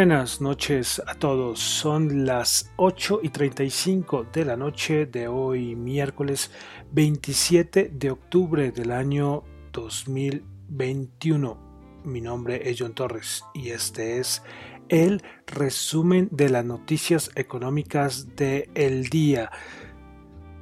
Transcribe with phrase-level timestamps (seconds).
[0.00, 1.60] Buenas noches a todos.
[1.60, 6.50] Son las 8 y 35 de la noche de hoy, miércoles
[6.90, 12.00] 27 de octubre del año 2021.
[12.04, 14.42] Mi nombre es John Torres y este es
[14.88, 19.50] el resumen de las noticias económicas del el día.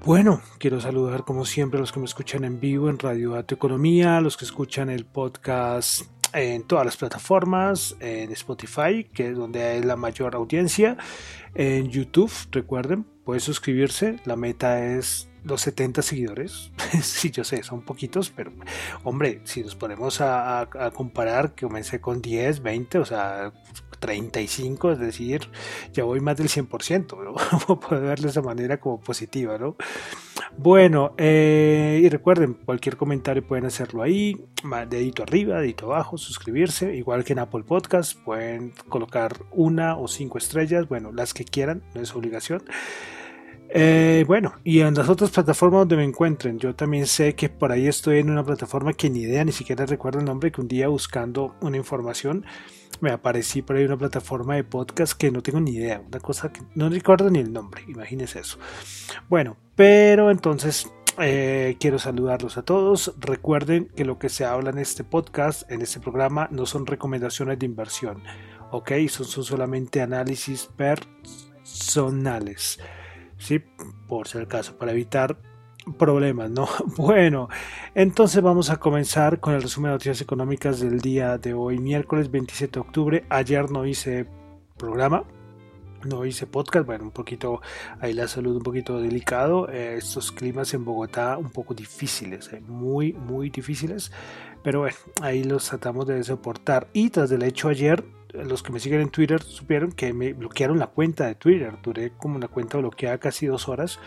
[0.04, 3.54] Bueno, quiero saludar como siempre a los que me escuchan en vivo en Radio Dato
[3.54, 9.36] Economía, a los que escuchan el podcast en todas las plataformas, en Spotify, que es
[9.36, 10.96] donde hay la mayor audiencia,
[11.54, 17.82] en YouTube, recuerden, pueden suscribirse, la meta es los 70 seguidores, sí, yo sé, son
[17.82, 18.52] poquitos, pero
[19.04, 23.52] hombre, si nos ponemos a, a comparar, que comencé con 10, 20, o sea,
[23.98, 25.42] 35, es decir,
[25.92, 27.80] ya voy más del 100%, ¿no?
[27.80, 29.76] puede verlo de esa manera como positiva, ¿no?
[30.56, 34.36] Bueno, eh, y recuerden, cualquier comentario pueden hacerlo ahí,
[34.88, 40.38] dedito arriba, dedito abajo, suscribirse, igual que en Apple Podcast, pueden colocar una o cinco
[40.38, 42.62] estrellas, bueno, las que quieran, no es obligación.
[43.70, 47.70] Eh, bueno, y en las otras plataformas donde me encuentren, yo también sé que por
[47.70, 50.68] ahí estoy en una plataforma que ni idea, ni siquiera recuerdo el nombre, que un
[50.68, 52.46] día buscando una información
[53.00, 56.52] me aparecí por ahí una plataforma de podcast que no tengo ni idea, una cosa
[56.52, 58.58] que no recuerdo ni el nombre, imagínense eso.
[59.28, 63.14] Bueno, pero entonces eh, quiero saludarlos a todos.
[63.18, 67.58] Recuerden que lo que se habla en este podcast, en este programa, no son recomendaciones
[67.58, 68.22] de inversión,
[68.70, 68.92] ¿ok?
[69.08, 72.78] Son, son solamente análisis personales.
[73.38, 73.62] ¿sí?
[74.06, 75.38] Por si el caso, para evitar
[75.94, 76.68] problemas, ¿no?
[76.96, 77.48] Bueno,
[77.94, 82.30] entonces vamos a comenzar con el resumen de noticias económicas del día de hoy, miércoles
[82.30, 83.24] 27 de octubre.
[83.28, 84.26] Ayer no hice
[84.76, 85.24] programa,
[86.04, 87.60] no hice podcast, bueno, un poquito,
[88.00, 93.12] ahí la salud un poquito delicado, estos climas en Bogotá un poco difíciles, eh, muy,
[93.12, 94.12] muy difíciles,
[94.62, 96.88] pero bueno, ahí los tratamos de soportar.
[96.92, 100.78] Y tras el hecho ayer, los que me siguen en Twitter supieron que me bloquearon
[100.78, 101.74] la cuenta de Twitter.
[101.82, 103.98] Duré como una cuenta bloqueada casi dos horas.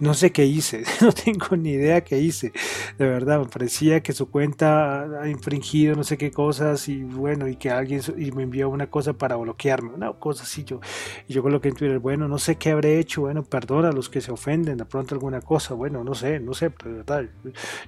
[0.00, 2.52] No sé qué hice, no tengo ni idea qué hice.
[2.98, 7.48] De verdad, me parecía que su cuenta ha infringido no sé qué cosas y bueno,
[7.48, 10.62] y que alguien y me envió una cosa para bloquearme, una cosa así.
[10.64, 10.80] Yo,
[11.26, 14.08] y yo coloqué en Twitter, bueno, no sé qué habré hecho, bueno, perdona a los
[14.08, 17.24] que se ofenden de pronto alguna cosa, bueno, no sé, no sé, pero de verdad,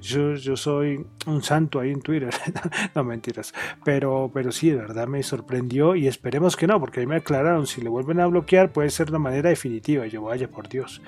[0.01, 2.35] yo, yo soy un santo ahí en Twitter.
[2.95, 3.55] no mentiras,
[3.85, 7.67] pero, pero sí, de verdad me sorprendió y esperemos que no, porque ahí me aclararon,
[7.67, 10.07] si le vuelven a bloquear puede ser de manera definitiva.
[10.07, 11.01] Yo, vaya por Dios.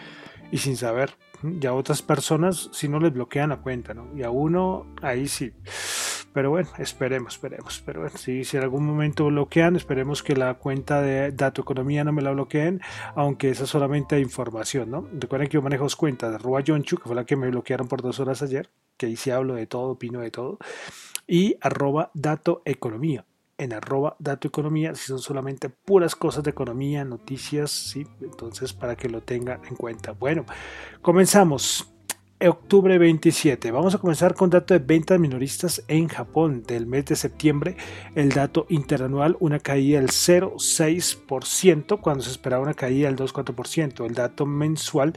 [0.53, 4.15] Y sin saber, ya a otras personas si no les bloquean la cuenta, ¿no?
[4.15, 5.51] Y a uno, ahí sí.
[6.35, 7.83] Pero bueno, esperemos, esperemos.
[7.87, 12.05] Pero bueno, si, si en algún momento bloquean, esperemos que la cuenta de Dato Economía
[12.05, 12.83] no me la bloqueen,
[13.15, 15.09] aunque esa solamente información, ¿no?
[15.11, 17.89] Recuerden que yo manejo dos cuentas, de arroba Yonchu, que fue la que me bloquearon
[17.89, 20.59] por dos horas ayer, que ahí sí hablo de todo, opino de todo,
[21.27, 23.25] y arroba Dato Economía
[23.63, 28.97] en arroba dato economía, si son solamente puras cosas de economía, noticias, sí, entonces para
[28.97, 30.13] que lo tengan en cuenta.
[30.13, 30.45] Bueno,
[31.01, 31.89] comenzamos.
[32.45, 33.71] Octubre 27.
[33.71, 37.77] Vamos a comenzar con dato de ventas minoristas en Japón del mes de septiembre.
[38.17, 44.05] El dato interanual, una caída del 0,6% cuando se esperaba una caída del 2,4%.
[44.05, 45.13] El dato mensual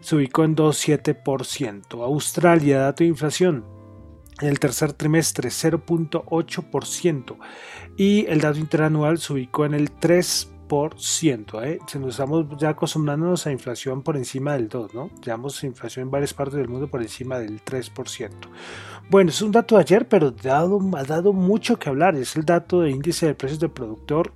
[0.00, 2.02] se ubicó en 2,7%.
[2.02, 3.64] Australia, dato de inflación,
[4.40, 7.36] en el tercer trimestre 0.8%
[7.96, 10.50] y el dato interanual se ubicó en el 3%.
[11.64, 11.78] ¿eh?
[12.00, 15.10] nos estamos ya acostumbrándonos a inflación por encima del 2, ¿no?
[15.22, 18.30] Llevamos inflación en varias partes del mundo por encima del 3%.
[19.10, 22.16] Bueno, es un dato de ayer, pero dado, ha dado mucho que hablar.
[22.16, 24.32] Es el dato de índice de precios del productor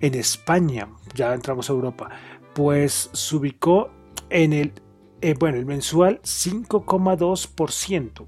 [0.00, 0.88] en España.
[1.14, 2.10] Ya entramos a Europa.
[2.54, 3.90] Pues se ubicó
[4.28, 4.72] en el,
[5.20, 8.26] eh, bueno, el mensual 5,2%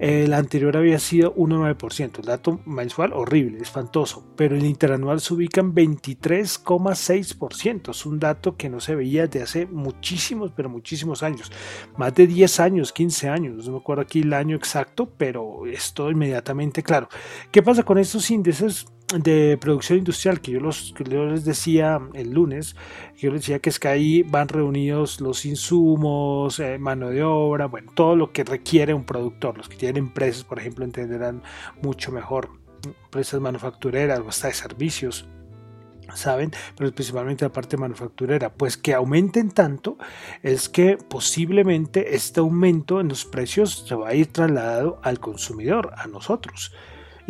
[0.00, 2.20] El anterior había sido 1,9%.
[2.20, 4.24] El dato mensual horrible, espantoso.
[4.34, 7.90] Pero el interanual se ubica en 23,6%.
[7.90, 11.52] Es un dato que no se veía desde hace muchísimos, pero muchísimos años.
[11.98, 13.66] Más de 10 años, 15 años.
[13.66, 17.10] No me acuerdo aquí el año exacto, pero es todo inmediatamente claro.
[17.50, 18.86] ¿Qué pasa con estos índices?
[19.18, 22.76] De producción industrial que yo, los, que yo les decía el lunes,
[23.14, 27.22] que yo les decía que es que ahí van reunidos los insumos, eh, mano de
[27.22, 29.56] obra, bueno, todo lo que requiere un productor.
[29.56, 31.42] Los que tienen empresas, por ejemplo, entenderán
[31.82, 32.50] mucho mejor,
[32.84, 35.28] empresas manufactureras o hasta de servicios,
[36.14, 39.96] saben, pero principalmente la parte manufacturera, pues que aumenten tanto
[40.42, 45.92] es que posiblemente este aumento en los precios se va a ir trasladado al consumidor,
[45.96, 46.72] a nosotros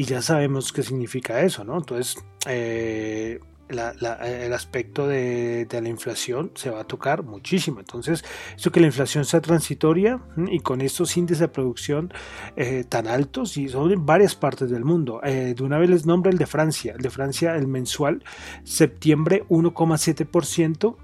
[0.00, 1.76] y ya sabemos qué significa eso, ¿no?
[1.76, 2.16] Entonces,
[2.46, 3.38] eh,
[3.68, 7.80] el aspecto de, la inflación se va a tocar muchísimo.
[7.80, 8.24] Entonces,
[8.56, 10.18] eso que la inflación sea transitoria
[10.50, 12.14] y con estos índices de producción
[12.56, 15.20] eh, tan altos y son en varias partes del mundo.
[15.22, 16.94] Eh, de una vez les nombro el de Francia.
[16.96, 18.24] El de Francia, el mensual,
[18.64, 20.96] septiembre 1,7%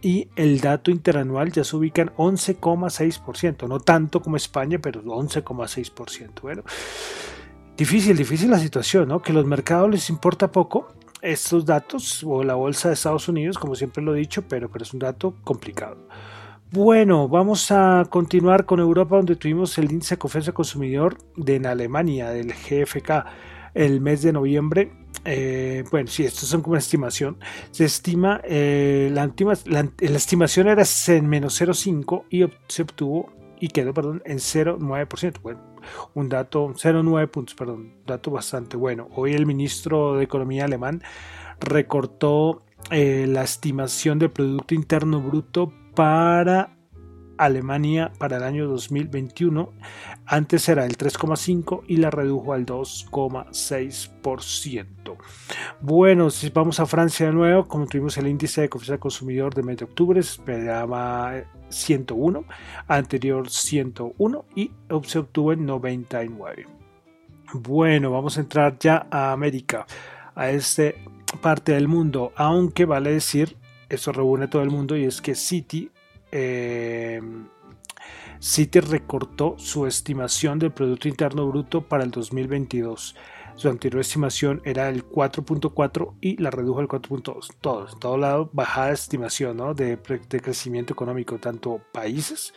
[0.00, 6.40] y el dato interanual ya se ubica en 11,6%, no tanto como España, pero 11,6%.
[6.40, 6.62] Bueno,
[7.78, 9.22] Difícil, difícil la situación, ¿no?
[9.22, 10.88] Que los mercados les importa poco
[11.22, 14.82] estos datos o la bolsa de Estados Unidos, como siempre lo he dicho, pero, pero
[14.82, 15.96] es un dato complicado.
[16.72, 21.66] Bueno, vamos a continuar con Europa, donde tuvimos el índice de confianza consumidor de en
[21.66, 23.24] Alemania, del GFK,
[23.74, 24.90] el mes de noviembre.
[25.24, 27.38] Eh, bueno, sí, esto son como una estimación.
[27.70, 33.68] Se estima, eh, la, última, la, estimación era en menos 0,5 y se obtuvo y
[33.68, 35.40] quedó, perdón, en 0,9%.
[35.42, 35.67] Bueno,
[36.14, 39.08] un dato, 0,9 puntos, perdón, dato bastante bueno.
[39.14, 41.02] Hoy el ministro de Economía alemán
[41.60, 46.77] recortó eh, la estimación del Producto Interno Bruto para
[47.38, 49.72] Alemania para el año 2021.
[50.26, 55.16] Antes era el 3,5 y la redujo al 2,6%.
[55.80, 59.62] Bueno, si vamos a Francia de nuevo, como tuvimos el índice de confianza consumidor de
[59.62, 62.44] mes de octubre, se esperaba 101,
[62.86, 64.70] anterior 101 y
[65.04, 66.66] se obtuvo en 99.
[67.54, 69.86] Bueno, vamos a entrar ya a América,
[70.34, 70.92] a esta
[71.40, 73.56] parte del mundo, aunque vale decir,
[73.88, 75.90] eso reúne todo el mundo y es que City
[76.32, 77.20] eh,
[78.40, 83.16] Citi recortó su estimación del Producto Interno Bruto para el 2022.
[83.56, 87.56] Su anterior estimación era el 4.4 y la redujo al 4.2.
[87.60, 92.54] Todos, en todo lado, bajada estimación de, de crecimiento económico, tanto países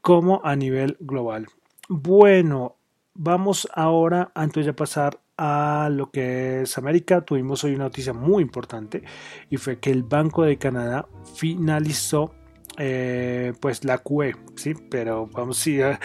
[0.00, 1.48] como a nivel global.
[1.90, 2.76] Bueno,
[3.12, 8.42] vamos ahora, antes de pasar a lo que es América, tuvimos hoy una noticia muy
[8.42, 9.02] importante
[9.50, 12.34] y fue que el Banco de Canadá finalizó
[12.78, 14.74] eh, pues la QE, ¿sí?
[14.90, 15.98] Pero vamos a ir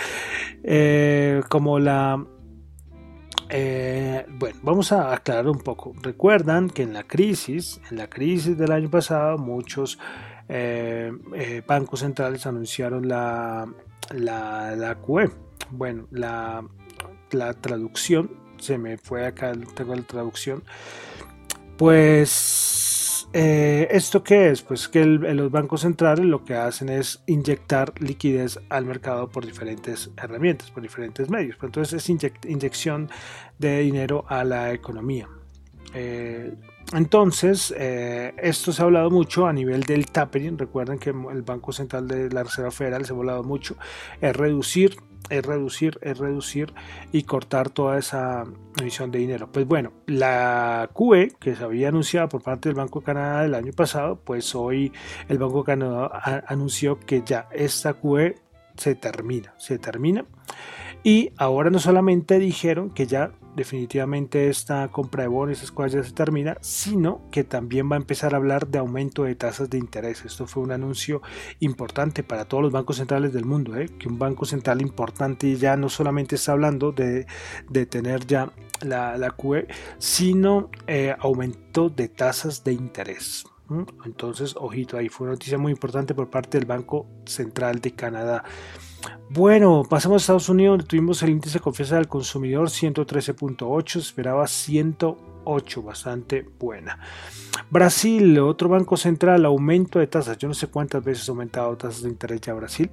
[0.63, 2.25] eh, como la...
[3.49, 5.93] Eh, bueno, vamos a aclarar un poco.
[6.01, 9.99] Recuerdan que en la crisis, en la crisis del año pasado, muchos
[11.67, 13.67] bancos centrales anunciaron la,
[14.11, 15.29] la, la QE.
[15.71, 16.63] Bueno, la,
[17.31, 20.63] la traducción, se me fue acá, tengo la traducción.
[21.77, 22.82] Pues
[23.33, 24.61] eh, ¿Esto qué es?
[24.61, 30.11] Pues que los bancos centrales lo que hacen es inyectar liquidez al mercado por diferentes
[30.17, 31.57] herramientas, por diferentes medios.
[31.61, 32.09] Entonces es
[32.47, 33.09] inyección
[33.57, 35.27] de dinero a la economía.
[35.95, 36.53] Eh,
[36.93, 40.57] entonces, eh, esto se ha hablado mucho a nivel del tapering.
[40.57, 43.75] Recuerden que el Banco Central de la Reserva Federal se ha hablado mucho.
[44.21, 44.95] Es reducir
[45.29, 46.73] es reducir, es reducir
[47.11, 48.43] y cortar toda esa
[48.79, 49.51] emisión de dinero.
[49.51, 53.55] Pues bueno, la QE que se había anunciado por parte del Banco de Canadá el
[53.55, 54.91] año pasado, pues hoy
[55.29, 58.35] el Banco de Canadá anunció que ya esta QE
[58.75, 60.25] se termina, se termina.
[61.03, 66.03] Y ahora no solamente dijeron que ya definitivamente esta compra de bonos, esas cosas ya
[66.03, 69.77] se termina, sino que también va a empezar a hablar de aumento de tasas de
[69.77, 70.25] interés.
[70.25, 71.21] Esto fue un anuncio
[71.59, 73.89] importante para todos los bancos centrales del mundo, ¿eh?
[73.99, 77.25] que un banco central importante ya no solamente está hablando de,
[77.89, 79.67] tener ya la, la QE,
[79.97, 83.45] sino eh, aumento de tasas de interés.
[84.05, 88.43] Entonces, ojito, ahí fue una noticia muy importante por parte del Banco Central de Canadá.
[89.29, 94.47] Bueno, pasamos a Estados Unidos, donde tuvimos el índice de confianza del consumidor 113.8, esperaba
[94.47, 96.99] 108, bastante buena.
[97.69, 100.37] Brasil, otro banco central, aumento de tasas.
[100.37, 102.89] Yo no sé cuántas veces ha aumentado tasas de interés ya Brasil,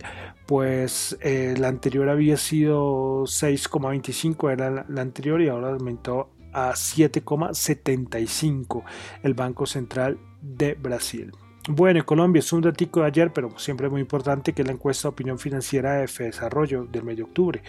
[0.46, 8.82] pues eh, la anterior había sido 6,25, era la anterior y ahora aumentó a 7,75
[9.22, 11.32] el Banco Central de Brasil.
[11.68, 15.12] Bueno, Colombia es un datico de ayer, pero siempre muy importante que la encuesta de
[15.12, 17.62] opinión financiera de Desarrollo del mes de octubre.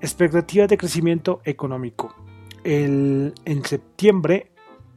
[0.00, 2.14] Expectativas de crecimiento económico.
[2.64, 4.50] El, en septiembre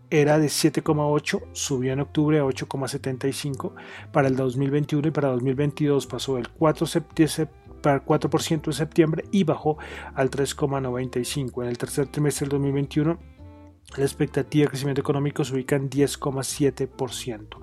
[0.09, 3.73] era de 7,8, subió en octubre a 8,75
[4.11, 6.85] para el 2021 y para 2022 pasó del 4,
[7.83, 9.77] 4% en septiembre y bajó
[10.15, 11.63] al 3,95.
[11.63, 13.33] En el tercer trimestre del 2021
[13.97, 17.57] la expectativa de crecimiento económico se ubica en 10,7%.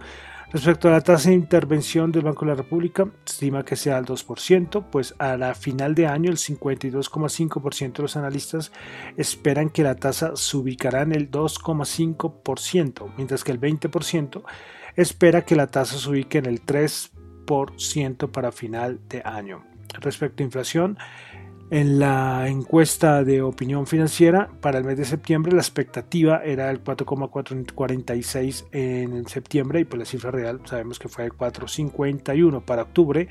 [0.52, 4.04] Respecto a la tasa de intervención del Banco de la República, estima que sea al
[4.04, 8.72] 2%, pues a la final de año el 52,5% de los analistas
[9.16, 14.42] esperan que la tasa se ubicará en el 2,5%, mientras que el 20%
[14.96, 19.69] espera que la tasa se ubique en el 3% para final de año.
[19.98, 20.98] Respecto a inflación,
[21.70, 26.82] en la encuesta de opinión financiera para el mes de septiembre la expectativa era el
[26.82, 33.28] 4,46 en septiembre y pues la cifra real sabemos que fue el 4,51 para octubre.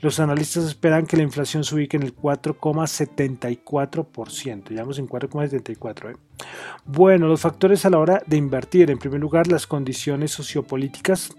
[0.00, 4.70] Los analistas esperan que la inflación se ubique en el 4,74%.
[4.70, 6.12] Llevamos en 4,74.
[6.12, 6.16] ¿eh?
[6.86, 8.90] Bueno, los factores a la hora de invertir.
[8.90, 11.36] En primer lugar, las condiciones sociopolíticas.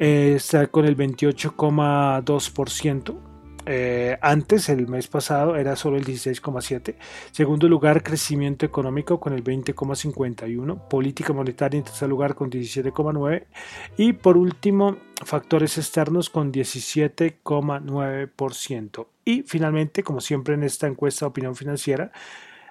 [0.00, 3.31] Eh, está con el 28,2%.
[3.66, 6.96] Eh, antes, el mes pasado, era solo el 16,7.
[7.30, 10.88] Segundo lugar, crecimiento económico con el 20,51.
[10.88, 13.44] Política monetaria en tercer lugar con 17,9.
[13.96, 19.06] Y por último, factores externos con 17,9%.
[19.24, 22.10] Y finalmente, como siempre en esta encuesta de opinión financiera,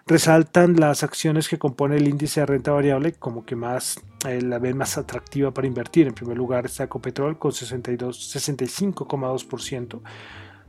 [0.08, 4.58] resaltan las acciones que compone el índice de renta variable como que más eh, la
[4.60, 6.08] ven más atractiva para invertir.
[6.08, 10.02] En primer lugar está Ecopetrol con 65,2%.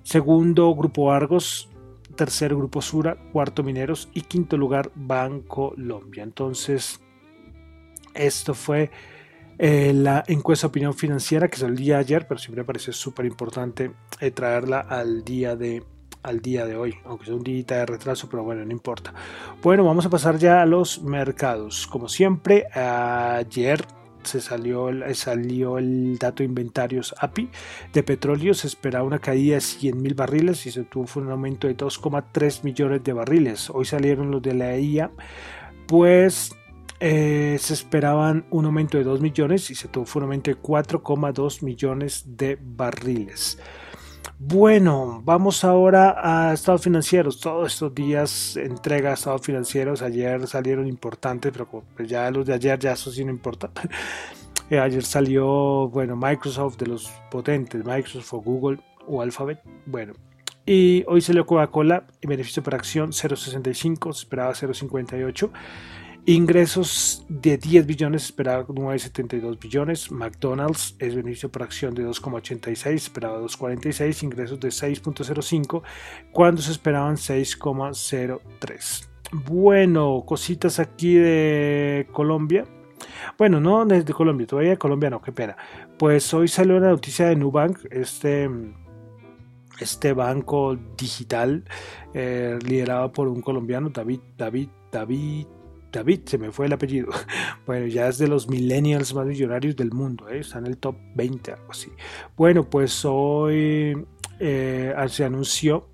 [0.03, 1.69] Segundo, Grupo Argos.
[2.17, 3.17] Tercer, Grupo Sura.
[3.33, 4.09] Cuarto, Mineros.
[4.15, 6.23] Y quinto lugar, Banco Colombia.
[6.23, 7.01] Entonces,
[8.15, 8.91] esto fue
[9.59, 13.93] eh, la encuesta de opinión financiera que salió ayer, pero siempre me parece súper importante
[14.21, 15.85] eh, traerla al día de
[16.23, 19.13] al día de hoy, aunque sea un día de retraso, pero bueno, no importa.
[19.61, 21.89] Bueno, vamos a pasar ya a los mercados.
[21.89, 23.85] Como siempre, ayer
[24.25, 27.49] se salió, salió el dato de inventarios API
[27.93, 31.67] de petróleo, se esperaba una caída de 100 mil barriles y se tuvo un aumento
[31.67, 33.71] de 2,3 millones de barriles.
[33.71, 35.11] Hoy salieron los de la IA,
[35.87, 36.55] pues
[37.01, 41.63] eh, se esperaban un aumento de 2 millones y se tuvo un aumento de 4,2
[41.65, 43.59] millones de barriles.
[44.45, 47.39] Bueno, vamos ahora a estados financieros.
[47.39, 50.03] Todos estos días entrega estados financieros.
[50.03, 53.71] Ayer salieron importantes, pero pues ya los de ayer ya eso sí no importa.
[54.71, 59.61] Eh, ayer salió, bueno, Microsoft de los potentes, Microsoft o Google o Alphabet.
[59.85, 60.15] Bueno,
[60.65, 65.51] y hoy salió Coca-Cola y beneficio por acción 0.65, se esperaba 0.58.
[66.25, 70.13] Ingresos de 10 billones, esperaba 9,72 billones.
[70.13, 74.23] McDonald's es beneficio por acción de 2,86, esperaba 2,46.
[74.23, 75.83] Ingresos de 6,05
[76.31, 79.09] cuando se esperaban 6,03.
[79.33, 82.67] Bueno, cositas aquí de Colombia.
[83.37, 85.57] Bueno, no desde Colombia, todavía Colombia no, qué pena.
[85.99, 88.49] Pues hoy salió la noticia de Nubank, este,
[89.81, 91.65] este banco digital
[92.15, 95.47] eh, liderado por un colombiano, David, David, David
[95.93, 97.11] David, se me fue el apellido.
[97.67, 100.41] Bueno, ya es de los millennials más millonarios del mundo, ¿eh?
[100.41, 101.93] está en el top 20, algo así.
[102.37, 104.05] Bueno, pues hoy
[104.41, 105.89] eh, se anunció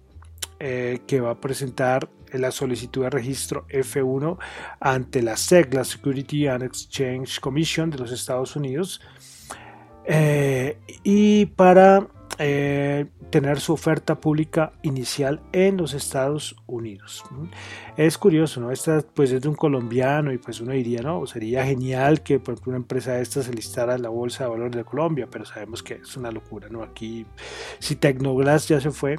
[0.58, 4.38] eh, que va a presentar la solicitud de registro F1
[4.80, 9.00] ante la SEC, la Security and Exchange Commission de los Estados Unidos,
[11.04, 17.24] y para eh, tener su oferta pública inicial en los Estados Unidos.
[17.96, 18.70] Es curioso, ¿no?
[18.70, 22.56] Esta pues es de un colombiano y pues uno diría, no, sería genial que por
[22.66, 25.82] una empresa de esta se listara en la Bolsa de Valores de Colombia, pero sabemos
[25.82, 26.82] que es una locura, ¿no?
[26.82, 27.26] Aquí,
[27.78, 29.18] si Tecnoglass ya se fue,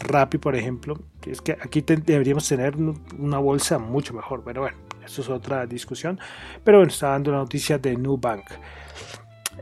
[0.00, 2.76] Rappi, por ejemplo, es que aquí deberíamos tener
[3.18, 6.18] una bolsa mucho mejor, pero bueno, eso es otra discusión.
[6.64, 8.44] Pero bueno, está dando la noticia de Nubank.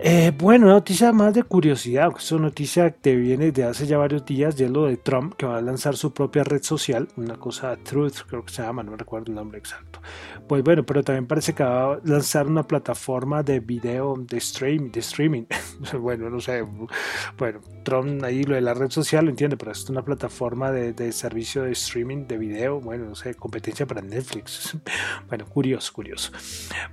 [0.04, 3.99] Eh, bueno, una noticia más de curiosidad, es una noticia que viene de hace ya
[3.99, 7.06] varios días, y es lo de Trump, que va a lanzar su propia red social,
[7.14, 10.00] una cosa Truth, creo que se llama, no recuerdo el nombre exacto.
[10.49, 14.90] Pues bueno, pero también parece que va a lanzar una plataforma de video, de, stream,
[14.90, 15.44] de streaming.
[16.00, 16.64] bueno, no sé,
[17.38, 21.12] bueno, Trump ahí lo de la red social lo entiende, pero es una plataforma de,
[21.12, 24.76] servicio de streaming de video, bueno, no sé, competencia para Netflix.
[25.28, 26.32] bueno, curioso, curioso.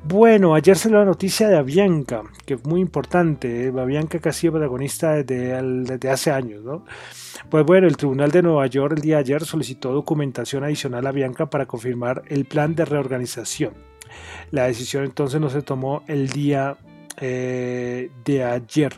[0.04, 2.99] Bueno, ayer se la noticia de Avianca, que es muy importante.
[3.44, 3.72] ¿Eh?
[3.86, 6.86] Bianca ha sido protagonista desde, hace años, ¿no?
[7.50, 11.12] Pues bueno, el Tribunal de Nueva York el día de ayer solicitó documentación adicional a
[11.12, 13.74] Bianca para confirmar el plan de reorganización.
[14.52, 16.78] La decisión entonces no se tomó el día
[17.22, 18.94] eh, de ayer.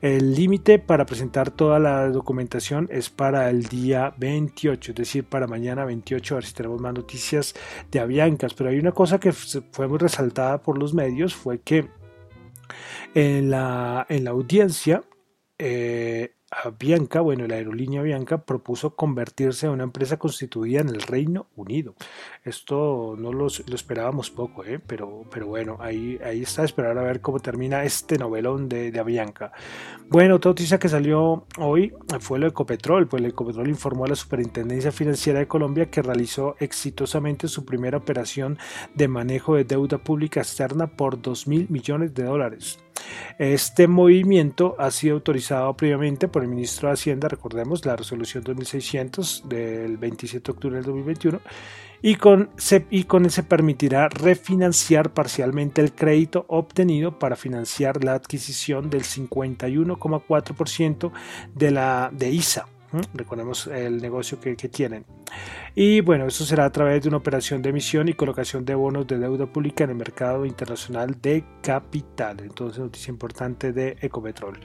[0.00, 5.46] El límite para presentar toda la documentación es para el día 28, es decir, para
[5.46, 7.54] mañana 28, a ver si tenemos más noticias
[7.90, 8.52] de Aviancas.
[8.54, 11.88] Pero hay una cosa que fue muy resaltada por los medios, fue que
[13.14, 15.02] en la, en la audiencia
[15.58, 16.34] eh,
[16.78, 21.94] Bianca, bueno, la aerolínea Bianca propuso convertirse en una empresa constituida en el Reino Unido.
[22.44, 24.78] Esto no lo esperábamos poco, ¿eh?
[24.78, 29.04] pero, pero bueno, ahí, ahí está esperar a ver cómo termina este novelón de, de.
[30.08, 34.08] Bueno, otra noticia que salió hoy fue lo de Ecopetrol, pues el Ecopetrol informó a
[34.08, 38.58] la Superintendencia Financiera de Colombia que realizó exitosamente su primera operación
[38.94, 42.83] de manejo de deuda pública externa por 2 mil millones de dólares.
[43.38, 49.48] Este movimiento ha sido autorizado previamente por el ministro de Hacienda, recordemos la resolución 2600
[49.48, 51.40] del 27 de octubre del 2021,
[52.02, 52.50] y con,
[52.90, 59.04] y con él se permitirá refinanciar parcialmente el crédito obtenido para financiar la adquisición del
[59.04, 61.12] 51,4%
[61.54, 62.66] de de ISA
[63.14, 65.04] Recordemos el negocio que, tienen.
[65.74, 69.06] Y bueno, eso será a través de una operación de emisión y colocación de bonos
[69.06, 72.38] de deuda pública en el mercado internacional de capital.
[72.40, 74.58] Entonces, noticia importante de Ecopetrol.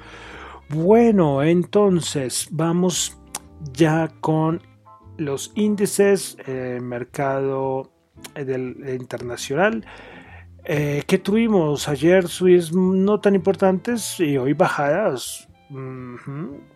[0.69, 3.17] Bueno, entonces vamos
[3.73, 4.61] ya con
[5.17, 7.91] los índices, eh, mercado
[8.35, 9.85] eh, del, internacional.
[10.65, 15.48] Eh, que tuvimos ayer subidas no tan importantes y hoy bajadas.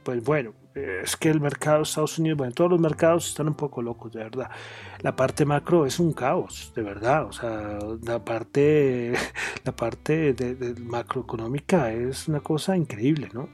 [0.03, 3.55] Pues bueno, es que el mercado de Estados Unidos, bueno, todos los mercados están un
[3.55, 4.51] poco locos, de verdad.
[4.99, 7.25] La parte macro es un caos, de verdad.
[7.25, 9.13] O sea, la parte,
[9.63, 10.35] la parte
[10.79, 13.49] macroeconómica es una cosa increíble, ¿no?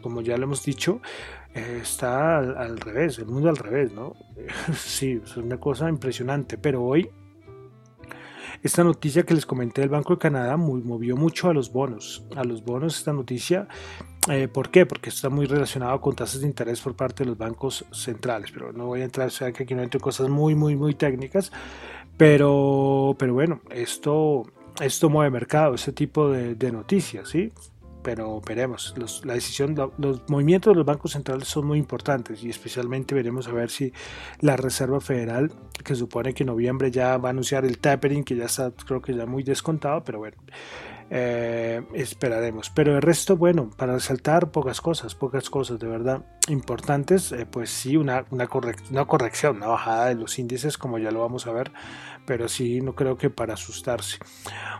[0.00, 1.00] como ya lo hemos dicho,
[1.54, 4.14] está al, revés, el mundo al revés, ¿no?
[4.74, 7.08] sí, es una cosa impresionante, pero hoy
[8.62, 12.24] esta noticia que les comenté del Banco de Canadá movió mucho a los bonos.
[12.36, 13.66] A los bonos esta noticia
[14.28, 14.86] eh, ¿Por qué?
[14.86, 18.72] Porque está muy relacionado con tasas de interés por parte de los bancos centrales, pero
[18.72, 21.50] no voy a entrar, o sea que aquí no entro cosas muy, muy, muy técnicas,
[22.16, 24.44] pero, pero bueno, esto,
[24.80, 27.52] esto mueve mercado, ese tipo de, de noticias, ¿sí?
[28.02, 28.94] pero veremos.
[28.96, 33.48] Los, la decisión, los movimientos de los bancos centrales son muy importantes y especialmente veremos
[33.48, 33.92] a ver si
[34.40, 35.52] la Reserva Federal,
[35.84, 39.00] que supone que en noviembre ya va a anunciar el tapering, que ya está creo
[39.00, 40.36] que ya muy descontado, pero bueno,
[41.14, 42.70] eh, esperaremos.
[42.70, 47.68] Pero el resto, bueno, para resaltar pocas cosas, pocas cosas de verdad importantes, eh, pues
[47.68, 51.70] sí, una, una, corrección, una bajada de los índices, como ya lo vamos a ver,
[52.24, 54.20] pero sí, no creo que para asustarse.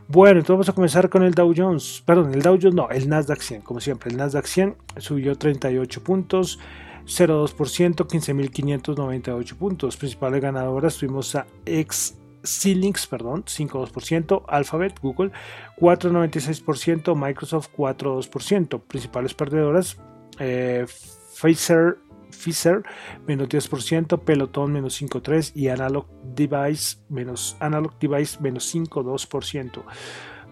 [0.09, 3.11] Bueno, entonces vamos a comenzar con el Dow Jones, perdón, el Dow Jones no, el
[3.11, 6.59] Nasdaq 100, como siempre, el Nasdaq 100 subió 38 puntos.
[7.05, 9.97] 0,2%, 15.598 puntos.
[9.97, 15.33] Principales ganadoras tuvimos a X Xilinx, perdón, 5,2%, Alphabet, Google,
[15.79, 18.81] 4,96%, Microsoft, 4,2%.
[18.81, 19.99] Principales perdedoras,
[20.39, 20.87] eh,
[21.35, 21.99] Pfizer,
[22.31, 22.83] Pfizer,
[23.27, 29.85] menos 10%, Peloton, menos 5,3% y Analog Device, menos, Analog Device, menos 5,2%.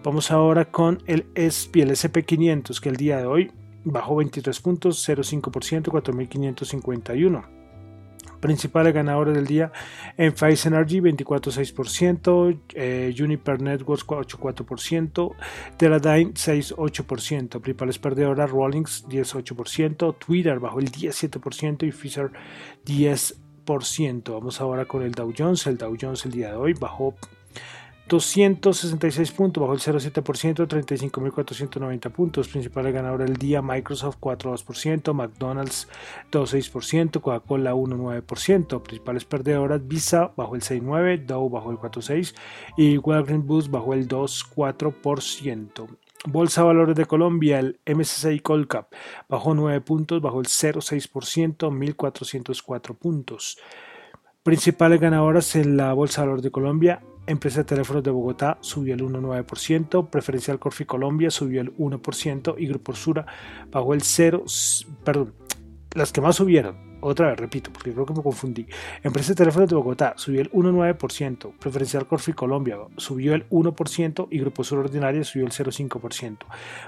[0.03, 3.51] Vamos ahora con el SP, el SP500, que el día de hoy
[3.83, 7.60] bajó 23 puntos, 0,5%, 4.551
[8.41, 9.71] principales ganadores del día
[10.17, 15.35] en Face Energy 24.6%, eh, Juniper Networks 8.4%,
[15.77, 22.31] Teradyne 6.8%, principales perdedoras Rollings 18%, Twitter bajo el 17% y Pfizer
[22.85, 24.33] 10%.
[24.33, 27.15] Vamos ahora con el Dow Jones, el Dow Jones el día de hoy bajó
[28.11, 32.49] 266 puntos, bajo el 0,7%, 35.490 puntos.
[32.49, 35.87] Principales ganadores del día, Microsoft 4,2%, McDonald's
[36.29, 38.83] 2,6%, Coca-Cola 1,9%.
[38.83, 42.33] Principales perdedoras, Visa bajo el 6,9%, Dow bajo el 4,6%
[42.75, 45.87] y Walgreens Boost bajo el 2,4%.
[46.25, 48.93] Bolsa Valores de Colombia, el MSCI Colcap
[49.29, 53.57] bajó 9 puntos, bajo el 0,6%, 1.404 puntos.
[54.43, 58.95] Principales ganadoras en la Bolsa de Valores de Colombia, Empresa de Teléfonos de Bogotá subió
[58.95, 63.27] el 1,9%, Preferencial Corfi Colombia subió el 1% y Grupo Sura
[63.69, 64.43] bajó el 0,
[65.03, 65.35] perdón,
[65.93, 68.65] las que más subieron, otra vez repito, porque creo que me confundí.
[69.03, 74.39] Empresa de Teléfonos de Bogotá subió el 1,9%, Preferencial Corfi Colombia subió el 1% y
[74.39, 76.37] Grupo Sur Ordinaria subió el 0,5%.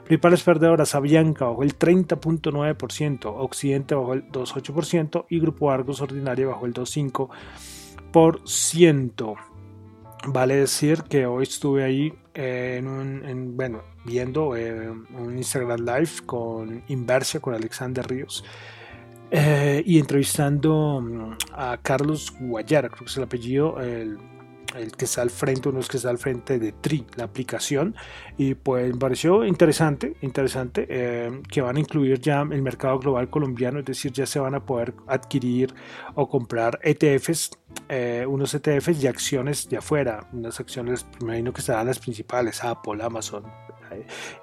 [0.05, 6.65] Principales perdedoras, Avianca bajó el 30,9%, Occidente bajó el 2,8% y Grupo Argos Ordinaria bajó
[6.65, 9.35] el 2,5%.
[10.25, 16.81] Vale decir que hoy estuve ahí en un, bueno, viendo eh, un Instagram Live con
[16.87, 18.45] Inversia, con Alexander Ríos,
[19.35, 24.19] eh, y entrevistando mm, a Carlos Guayara, creo que es el apellido, el,
[24.95, 27.95] que está al frente, uno es que está al frente de Tri, la aplicación,
[28.37, 33.27] y pues me pareció interesante, interesante eh, que van a incluir ya el mercado global
[33.31, 35.73] colombiano, es decir, ya se van a poder adquirir
[36.13, 37.57] o comprar ETFs,
[37.89, 42.63] eh, unos ETFs y acciones de afuera, unas acciones, me imagino que serán las principales,
[42.63, 43.43] Apple, Amazon,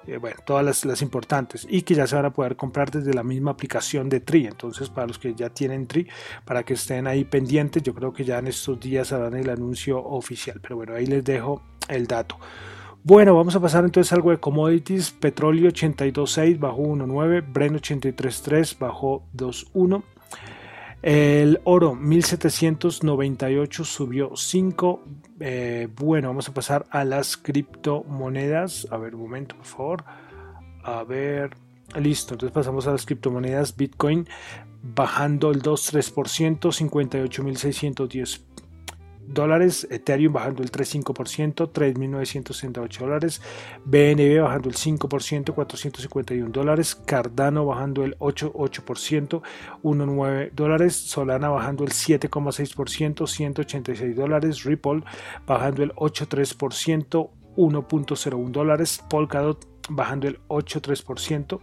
[0.07, 3.23] eh, bueno, todas las, importantes y que ya se van a poder comprar desde la
[3.23, 4.47] misma aplicación de Tri.
[4.47, 6.07] Entonces, para los que ya tienen Tri,
[6.45, 10.03] para que estén ahí pendientes, yo creo que ya en estos días harán el anuncio
[10.03, 10.59] oficial.
[10.61, 12.37] Pero bueno, ahí les dejo el dato.
[13.03, 15.11] Bueno, vamos a pasar entonces algo de commodities.
[15.11, 20.03] Petróleo 82.6 bajó 1.9, Bren 83.3 bajó 2.1.
[21.01, 25.03] El oro 1798 subió 5.
[25.39, 28.87] Eh, bueno, vamos a pasar a las criptomonedas.
[28.91, 30.03] A ver, un momento, por favor.
[30.83, 31.55] A ver,
[31.99, 32.35] listo.
[32.35, 33.75] Entonces pasamos a las criptomonedas.
[33.75, 34.27] Bitcoin
[34.83, 38.41] bajando el 2,3%, 58.610
[39.33, 43.41] dólares, Ethereum bajando el 3,5%, 3.968 dólares,
[43.85, 49.41] BNB bajando el 5%, 451 dólares, Cardano bajando el 8,8%,
[49.83, 55.03] 1,9 dólares, Solana bajando el 7,6%, 186 dólares, Ripple
[55.45, 61.59] bajando el 8,3%, 1.01 dólares, Polkadot bajando el 8,3%,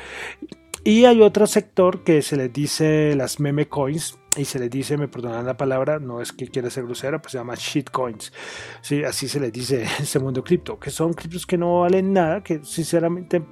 [0.84, 4.98] Y hay otro sector que se les dice las meme coins, y se les dice,
[4.98, 8.34] me perdonan la palabra, no es que quiera ser grosera, pues se llama shitcoins.
[8.82, 9.04] ¿sí?
[9.04, 12.42] Así se les dice en este mundo cripto, que son criptos que no valen nada,
[12.44, 13.44] que sinceramente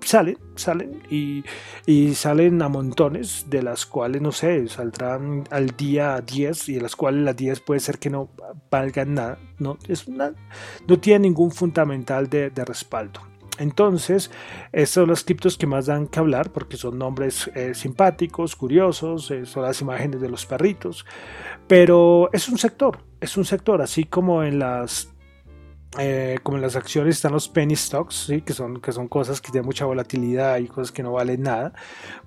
[0.00, 1.44] salen, salen y,
[1.86, 6.80] y, salen a montones, de las cuales, no sé, saldrán al día 10 y de
[6.80, 8.30] las cuales las 10 puede ser que no
[8.70, 10.32] valgan nada, no, es una,
[10.86, 13.29] no tiene ningún fundamental de, de respaldo.
[13.60, 14.30] Entonces,
[14.72, 19.30] estos son los criptos que más dan que hablar porque son nombres eh, simpáticos, curiosos,
[19.30, 21.04] eh, son las imágenes de los perritos,
[21.68, 25.12] pero es un sector, es un sector, así como en las
[25.98, 28.42] eh, como en las acciones están los penny stocks, ¿sí?
[28.42, 31.72] que, son, que son cosas que tienen mucha volatilidad y cosas que no valen nada,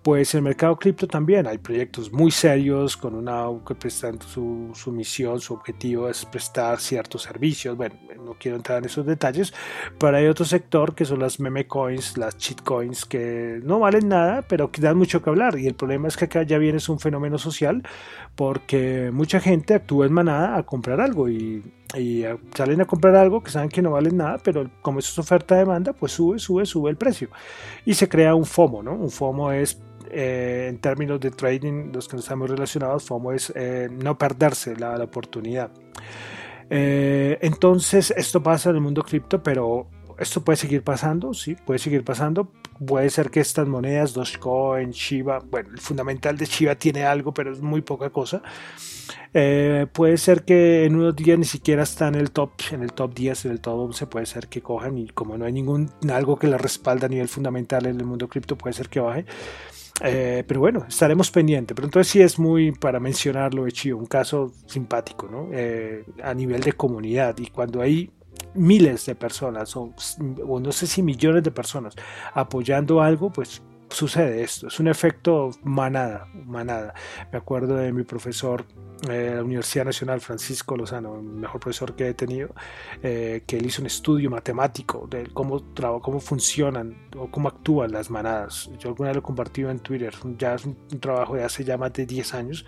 [0.02, 4.72] pues en el mercado cripto también hay proyectos muy serios con una que prestan su,
[4.74, 7.78] su, misión, su objetivo es prestar ciertos servicios.
[7.78, 9.54] Bueno, no quiero entrar en esos detalles,
[9.98, 14.10] pero hay otro sector que son las meme coins, las cheat coins, que no valen
[14.10, 15.58] nada, pero que dan mucho que hablar.
[15.58, 17.84] Y el problema es que acá ya viene un fenómeno social
[18.36, 21.64] porque mucha gente actúa en manada a comprar algo y
[21.96, 22.24] y
[22.56, 25.94] salen a comprar algo que saben que no vale nada, pero como eso es oferta-demanda,
[25.94, 27.30] pues sube, sube, sube el precio.
[27.86, 28.94] Y se crea un FOMO, ¿no?
[28.94, 33.52] Un FOMO es, eh, en términos de trading, los que no estamos relacionados, FOMO es
[33.56, 35.72] eh, no perderse la, la oportunidad.
[36.70, 41.80] Eh, entonces, esto pasa en el mundo cripto, pero esto puede seguir pasando, sí, puede
[41.80, 42.52] seguir pasando.
[42.86, 47.52] Puede ser que estas monedas, Dogecoin, Shiba, bueno, el fundamental de Shiba tiene algo, pero
[47.52, 48.42] es muy poca cosa.
[49.34, 52.94] Eh, puede ser que en unos días ni siquiera está en el top, en el
[52.94, 55.90] top 10, en el top 11, puede ser que cojan y como no hay ningún
[56.12, 59.26] algo que la respalda a nivel fundamental en el mundo cripto, puede ser que baje.
[60.02, 61.76] Eh, pero bueno, estaremos pendientes.
[61.76, 65.50] Pero entonces sí es muy para mencionarlo, hecho un caso simpático, ¿no?
[65.52, 67.38] Eh, a nivel de comunidad.
[67.38, 68.12] Y cuando hay
[68.56, 69.94] miles de personas, o,
[70.48, 71.96] o no sé si millones de personas
[72.34, 76.94] apoyando algo, pues sucede esto, es un efecto manada, manada.
[77.32, 78.66] Me acuerdo de mi profesor
[79.10, 82.54] eh, la Universidad Nacional Francisco Lozano, el mejor profesor que he tenido,
[83.02, 85.62] eh, que él hizo un estudio matemático de cómo,
[86.02, 88.70] cómo funcionan o cómo actúan las manadas.
[88.80, 91.92] Yo alguna vez lo compartí en Twitter, ya es un, trabajo de hace ya más
[91.94, 92.66] de 10 años,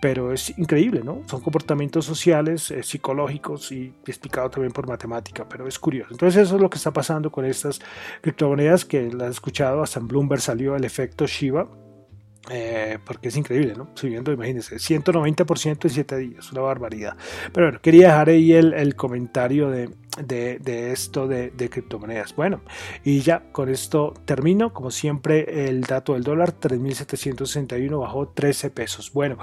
[0.00, 1.22] pero es increíble, ¿no?
[1.26, 6.12] Son comportamientos sociales, eh, psicológicos y explicado también por matemática, pero es curioso.
[6.12, 7.80] Entonces eso es lo que está pasando con estas
[8.20, 11.68] criptomonedas que las he escuchado, hasta en Bloomberg salió el efecto Shiba,
[12.50, 13.90] eh, porque es increíble, ¿no?
[13.94, 17.16] Subiendo, imagínense, 190% en 7 días, una barbaridad.
[17.52, 19.90] Pero bueno, quería dejar ahí el, el comentario de,
[20.24, 22.34] de, de, esto de, de, criptomonedas.
[22.34, 22.62] Bueno,
[23.04, 24.72] y ya con esto termino.
[24.72, 29.12] Como siempre, el dato del dólar, 3.761, bajó 13 pesos.
[29.12, 29.36] Bueno,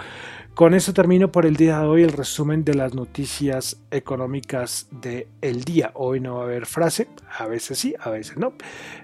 [0.56, 5.28] con eso termino por el día de hoy el resumen de las noticias económicas del
[5.42, 5.92] el día.
[5.94, 8.54] Hoy no va a haber frase, a veces sí, a veces no.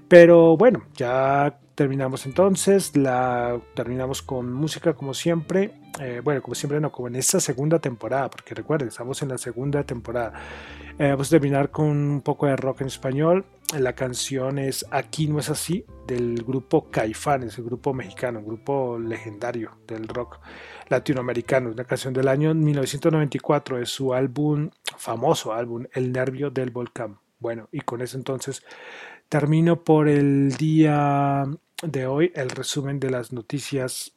[0.07, 6.79] Pero bueno, ya terminamos entonces, la terminamos con música como siempre, eh, bueno, como siempre
[6.79, 10.33] no, como en esta segunda temporada, porque recuerden, estamos en la segunda temporada.
[10.99, 13.45] Eh, vamos a terminar con un poco de rock en español,
[13.77, 18.99] la canción es Aquí no es así, del grupo Caifanes, el grupo mexicano, un grupo
[18.99, 20.39] legendario del rock
[20.89, 27.17] latinoamericano, una canción del año 1994, es su álbum, famoso álbum, El Nervio del Volcán.
[27.39, 28.63] Bueno, y con eso entonces
[29.31, 31.45] termino por el día
[31.81, 34.11] de hoy el resumen de las noticias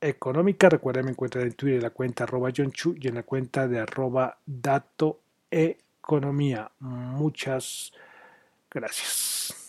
[0.00, 0.70] económicas.
[0.70, 3.66] Recuerden, me encuentran en Twitter en la cuenta arroba John Chu y en la cuenta
[3.66, 5.18] de arroba Dato
[5.50, 6.70] Economía.
[6.78, 7.92] Muchas
[8.70, 9.61] gracias.